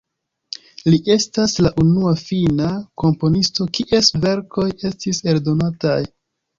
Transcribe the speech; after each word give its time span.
Li 0.93 0.99
estas 1.15 1.53
la 1.65 1.73
unua 1.83 2.15
finna 2.23 2.71
komponisto, 3.05 3.71
kies 3.79 4.13
verkoj 4.27 4.69
estis 4.93 5.25
eldonataj. 5.33 6.05